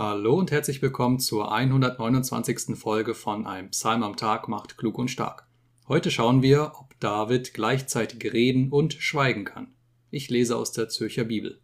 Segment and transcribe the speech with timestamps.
[0.00, 2.78] Hallo und herzlich willkommen zur 129.
[2.78, 5.48] Folge von Ein Psalm am Tag macht klug und stark.
[5.88, 9.74] Heute schauen wir, ob David gleichzeitig reden und schweigen kann.
[10.12, 11.60] Ich lese aus der Zürcher Bibel.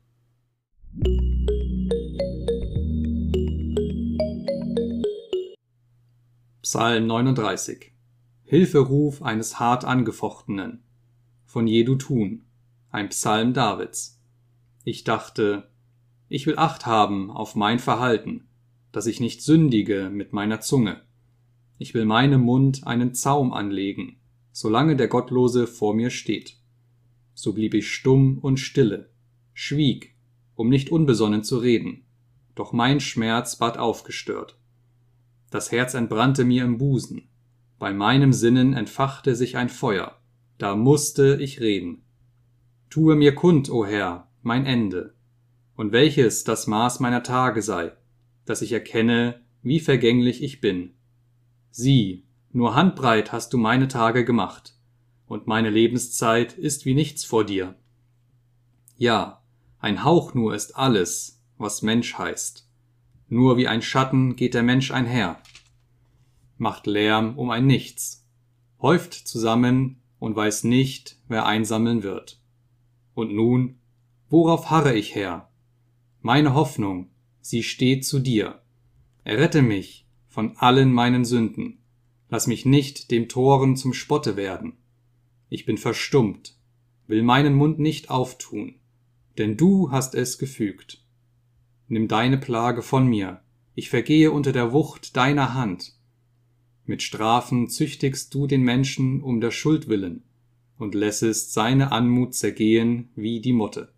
[6.60, 7.92] Psalm 39
[8.42, 10.82] Hilferuf eines hart angefochtenen
[11.44, 12.46] von Jedutun,
[12.90, 14.20] ein Psalm Davids.
[14.82, 15.70] Ich dachte,
[16.28, 18.48] ich will Acht haben auf mein Verhalten,
[18.92, 21.02] dass ich nicht sündige mit meiner Zunge.
[21.78, 24.16] Ich will meinem Mund einen Zaum anlegen,
[24.52, 26.56] solange der Gottlose vor mir steht.
[27.34, 29.10] So blieb ich stumm und stille,
[29.52, 30.14] schwieg,
[30.54, 32.04] um nicht unbesonnen zu reden,
[32.54, 34.58] doch mein Schmerz ward aufgestört.
[35.50, 37.28] Das Herz entbrannte mir im Busen,
[37.78, 40.16] bei meinem Sinnen entfachte sich ein Feuer,
[40.58, 42.02] da musste ich reden.
[42.88, 45.13] Tue mir kund, o Herr, mein Ende,
[45.76, 47.92] und welches das Maß meiner Tage sei,
[48.44, 50.94] dass ich erkenne, wie vergänglich ich bin.
[51.70, 54.76] Sieh, nur handbreit hast du meine Tage gemacht,
[55.26, 57.74] und meine Lebenszeit ist wie nichts vor dir.
[58.96, 59.42] Ja,
[59.78, 62.68] ein Hauch nur ist alles, was Mensch heißt.
[63.28, 65.40] Nur wie ein Schatten geht der Mensch einher,
[66.58, 68.26] macht Lärm um ein Nichts,
[68.80, 72.40] häuft zusammen und weiß nicht, wer einsammeln wird.
[73.14, 73.78] Und nun,
[74.28, 75.48] worauf harre ich her?
[76.26, 78.60] Meine Hoffnung, sie steht zu dir.
[79.22, 81.78] Errette mich von allen meinen Sünden.
[82.28, 84.72] Lass mich nicht dem Toren zum Spotte werden.
[85.48, 86.56] Ich bin verstummt,
[87.06, 88.80] will meinen Mund nicht auftun,
[89.38, 91.04] denn du hast es gefügt
[91.88, 93.40] nimm deine Plage von mir,
[93.74, 95.94] ich vergehe unter der Wucht deiner Hand.
[96.86, 100.24] Mit Strafen züchtigst du den Menschen um der Schuld willen
[100.76, 103.93] und lässest seine Anmut zergehen wie die Motte.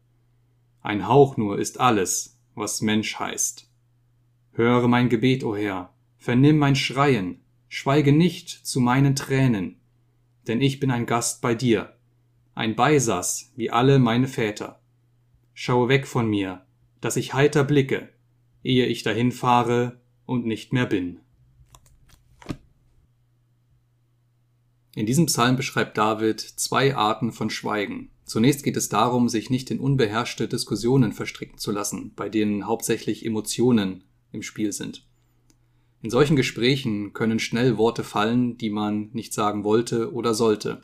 [0.87, 3.69] Ein Hauch nur ist alles, was Mensch heißt.
[4.53, 9.81] Höre mein Gebet, o Herr, vernimm mein Schreien, schweige nicht zu meinen Tränen,
[10.47, 11.97] denn ich bin ein Gast bei dir,
[12.55, 14.81] ein Beisaß wie alle meine Väter.
[15.55, 16.65] Schaue weg von mir,
[17.01, 18.11] dass ich heiter blicke,
[18.63, 21.19] ehe ich dahin fahre und nicht mehr bin.
[24.95, 28.13] In diesem Psalm beschreibt David zwei Arten von Schweigen.
[28.27, 33.25] Zunächst geht es darum, sich nicht in unbeherrschte Diskussionen verstricken zu lassen, bei denen hauptsächlich
[33.25, 35.07] Emotionen im Spiel sind.
[36.03, 40.83] In solchen Gesprächen können schnell Worte fallen, die man nicht sagen wollte oder sollte.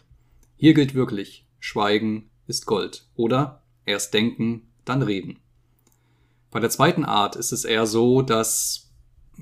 [0.57, 3.09] Hier gilt wirklich, Schweigen ist Gold.
[3.17, 5.41] Oder erst denken, dann reden.
[6.53, 8.93] Bei der zweiten Art ist es eher so, dass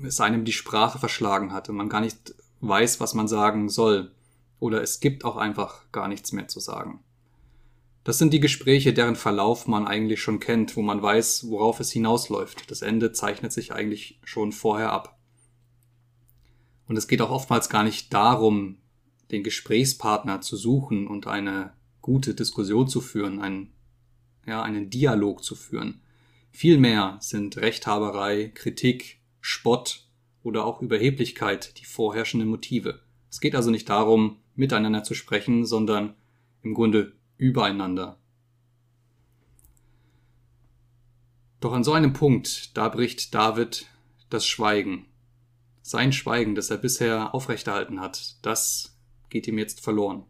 [0.01, 4.11] es einem die Sprache verschlagen hat und man gar nicht weiß, was man sagen soll.
[4.59, 7.03] Oder es gibt auch einfach gar nichts mehr zu sagen.
[8.03, 11.91] Das sind die Gespräche, deren Verlauf man eigentlich schon kennt, wo man weiß, worauf es
[11.91, 12.71] hinausläuft.
[12.71, 15.19] Das Ende zeichnet sich eigentlich schon vorher ab.
[16.87, 18.77] Und es geht auch oftmals gar nicht darum,
[19.29, 23.73] den Gesprächspartner zu suchen und eine gute Diskussion zu führen, einen,
[24.47, 26.01] ja, einen Dialog zu führen,
[26.51, 30.05] Vielmehr sind Rechthaberei, Kritik, Spott
[30.43, 32.99] oder auch Überheblichkeit die vorherrschenden Motive.
[33.29, 36.13] Es geht also nicht darum, miteinander zu sprechen, sondern
[36.61, 38.19] im Grunde übereinander.
[41.59, 43.87] Doch an so einem Punkt, da bricht David
[44.29, 45.07] das Schweigen.
[45.81, 48.95] Sein Schweigen, das er bisher aufrechterhalten hat, das
[49.29, 50.23] geht ihm jetzt verloren.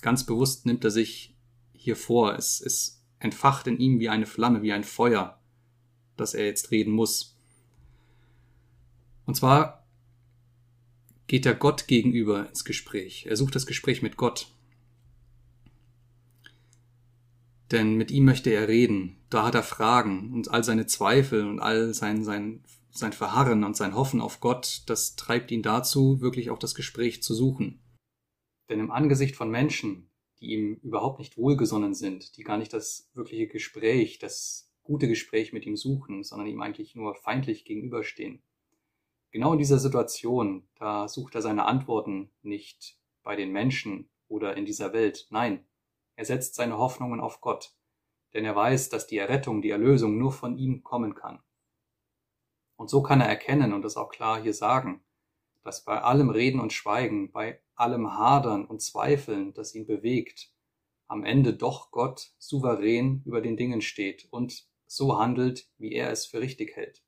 [0.00, 1.34] Ganz bewusst nimmt er sich
[1.72, 5.40] hier vor, es, es entfacht in ihm wie eine Flamme, wie ein Feuer,
[6.16, 7.36] dass er jetzt reden muss.
[9.26, 9.84] Und zwar
[11.26, 13.26] geht er Gott gegenüber ins Gespräch.
[13.26, 14.52] Er sucht das Gespräch mit Gott.
[17.70, 19.16] Denn mit ihm möchte er reden.
[19.30, 23.76] Da hat er Fragen und all seine Zweifel und all sein, sein, sein Verharren und
[23.76, 27.80] sein Hoffen auf Gott, das treibt ihn dazu, wirklich auch das Gespräch zu suchen.
[28.70, 33.10] Denn im Angesicht von Menschen, die ihm überhaupt nicht wohlgesonnen sind, die gar nicht das
[33.14, 38.42] wirkliche Gespräch, das gute Gespräch mit ihm suchen, sondern ihm eigentlich nur feindlich gegenüberstehen.
[39.30, 44.64] Genau in dieser Situation, da sucht er seine Antworten nicht bei den Menschen oder in
[44.64, 45.26] dieser Welt.
[45.30, 45.66] Nein,
[46.18, 47.76] er setzt seine Hoffnungen auf Gott,
[48.34, 51.38] denn er weiß, dass die Errettung, die Erlösung nur von ihm kommen kann.
[52.74, 55.00] Und so kann er erkennen und das auch klar hier sagen,
[55.62, 60.52] dass bei allem Reden und Schweigen, bei allem Hadern und Zweifeln, das ihn bewegt,
[61.06, 66.26] am Ende doch Gott souverän über den Dingen steht und so handelt, wie er es
[66.26, 67.04] für richtig hält.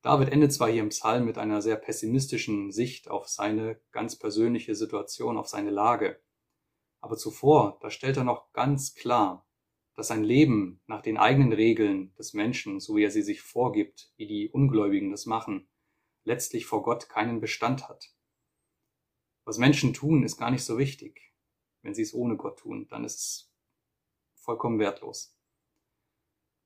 [0.00, 4.76] David endet zwar hier im Psalm mit einer sehr pessimistischen Sicht auf seine ganz persönliche
[4.76, 6.20] Situation, auf seine Lage,
[7.04, 9.46] aber zuvor, da stellt er noch ganz klar,
[9.94, 14.10] dass ein Leben nach den eigenen Regeln des Menschen, so wie er sie sich vorgibt,
[14.16, 15.68] wie die Ungläubigen das machen,
[16.24, 18.14] letztlich vor Gott keinen Bestand hat.
[19.44, 21.34] Was Menschen tun, ist gar nicht so wichtig.
[21.82, 23.52] Wenn sie es ohne Gott tun, dann ist es
[24.32, 25.38] vollkommen wertlos.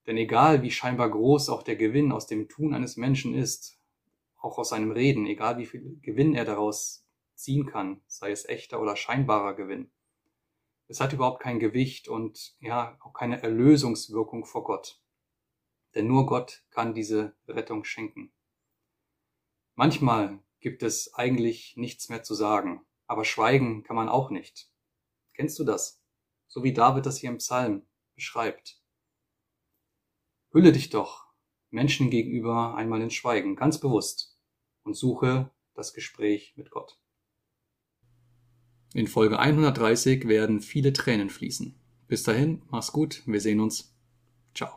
[0.07, 3.81] Denn egal wie scheinbar groß auch der Gewinn aus dem Tun eines Menschen ist,
[4.37, 7.05] auch aus seinem Reden, egal wie viel Gewinn er daraus
[7.35, 9.91] ziehen kann, sei es echter oder scheinbarer Gewinn,
[10.89, 15.01] es hat überhaupt kein Gewicht und ja, auch keine Erlösungswirkung vor Gott.
[15.95, 18.33] Denn nur Gott kann diese Rettung schenken.
[19.75, 24.71] Manchmal gibt es eigentlich nichts mehr zu sagen, aber schweigen kann man auch nicht.
[25.35, 26.03] Kennst du das?
[26.47, 28.83] So wie David das hier im Psalm beschreibt.
[30.51, 31.27] Hülle dich doch
[31.71, 34.39] Menschen gegenüber einmal in Schweigen, ganz bewusst,
[34.83, 36.99] und suche das Gespräch mit Gott.
[38.95, 41.75] In Folge 130 werden viele Tränen fließen.
[42.07, 43.95] Bis dahin, mach's gut, wir sehen uns.
[44.55, 44.71] Ciao.